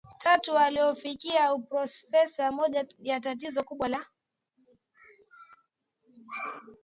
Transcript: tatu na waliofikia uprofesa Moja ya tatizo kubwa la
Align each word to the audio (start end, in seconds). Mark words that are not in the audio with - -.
tatu 0.19 0.53
na 0.53 0.59
waliofikia 0.59 1.53
uprofesa 1.53 2.51
Moja 2.51 2.85
ya 2.99 3.19
tatizo 3.19 3.63
kubwa 3.63 3.87
la 3.87 4.05